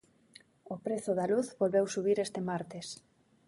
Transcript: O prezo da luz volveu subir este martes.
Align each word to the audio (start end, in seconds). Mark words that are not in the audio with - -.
O 0.73 0.75
prezo 0.85 1.11
da 1.17 1.29
luz 1.31 1.47
volveu 1.61 1.85
subir 1.95 2.17
este 2.19 2.39
martes. 2.49 2.87